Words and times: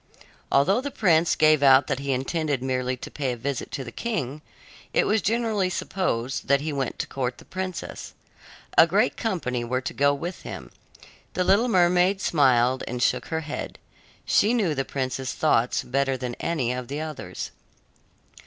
Although 0.51 0.81
the 0.81 0.89
prince 0.89 1.35
gave 1.35 1.61
out 1.61 1.85
that 1.85 1.99
he 1.99 2.11
intended 2.11 2.63
merely 2.63 2.97
to 2.97 3.11
pay 3.11 3.33
a 3.33 3.37
visit 3.37 3.69
to 3.73 3.83
the 3.83 3.91
king, 3.91 4.41
it 4.95 5.05
was 5.05 5.21
generally 5.21 5.69
supposed 5.69 6.47
that 6.47 6.59
he 6.59 6.73
went 6.73 6.97
to 6.97 7.05
court 7.05 7.37
the 7.37 7.45
princess. 7.45 8.15
A 8.79 8.87
great 8.87 9.15
company 9.15 9.63
were 9.63 9.81
to 9.81 9.93
go 9.93 10.11
with 10.11 10.41
him. 10.41 10.71
The 11.33 11.43
little 11.43 11.67
mermaid 11.67 12.19
smiled 12.19 12.83
and 12.87 13.03
shook 13.03 13.27
her 13.27 13.41
head. 13.41 13.77
She 14.25 14.55
knew 14.55 14.73
the 14.73 14.83
prince's 14.85 15.33
thoughts 15.33 15.83
better 15.83 16.17
than 16.17 16.33
any 16.39 16.73
of 16.73 16.87
the 16.87 16.99
others. 16.99 17.51